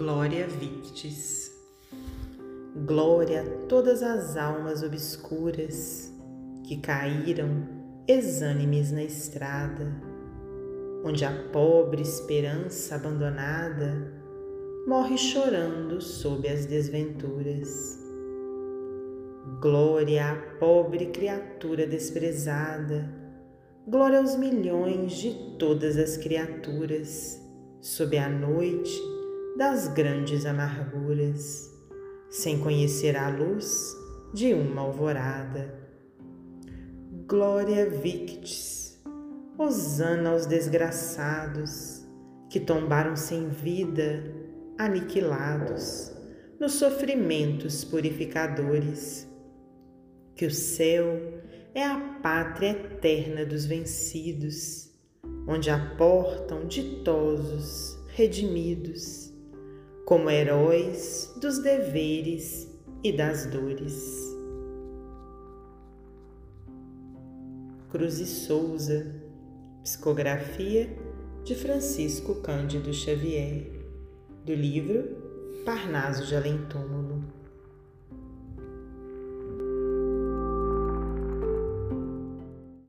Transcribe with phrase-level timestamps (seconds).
[0.00, 1.52] Glória Victis.
[2.86, 6.10] Glória a todas as almas obscuras
[6.64, 7.68] que caíram
[8.08, 9.94] exânimes na estrada,
[11.04, 14.10] onde a pobre esperança abandonada
[14.86, 18.02] morre chorando sob as desventuras.
[19.60, 23.06] Glória à pobre criatura desprezada,
[23.86, 27.38] glória aos milhões de todas as criaturas,
[27.82, 29.19] sob a noite
[29.56, 31.70] das grandes amarguras,
[32.30, 33.96] sem conhecer a luz
[34.32, 35.74] de uma alvorada.
[37.28, 39.02] Glória victis,
[39.58, 42.06] hosana aos desgraçados
[42.48, 44.22] que tombaram sem vida,
[44.78, 46.12] aniquilados
[46.58, 49.28] nos sofrimentos purificadores.
[50.34, 51.42] Que o céu
[51.74, 54.90] é a pátria eterna dos vencidos,
[55.46, 59.30] onde aportam ditosos, redimidos
[60.10, 62.68] como heróis dos deveres
[63.00, 64.28] e das dores.
[67.90, 69.06] Cruz e Souza,
[69.84, 70.88] psicografia
[71.44, 73.70] de Francisco Cândido Xavier,
[74.44, 77.22] do livro Parnaso de Além Túmulo.